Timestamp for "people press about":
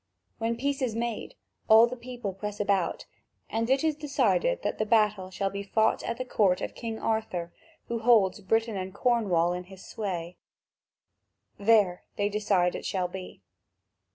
1.95-3.05